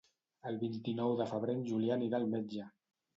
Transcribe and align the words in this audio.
El 0.51 0.55
vint-i-nou 0.61 1.13
de 1.19 1.27
febrer 1.33 1.55
en 1.57 1.61
Julià 1.67 1.93
anirà 1.99 2.19
al 2.21 2.25
metge. 2.33 2.67